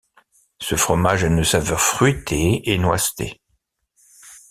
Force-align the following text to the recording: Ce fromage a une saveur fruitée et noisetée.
Ce 0.59 0.73
fromage 0.75 1.23
a 1.23 1.27
une 1.27 1.43
saveur 1.43 1.79
fruitée 1.79 2.67
et 2.67 2.79
noisetée. 2.79 3.39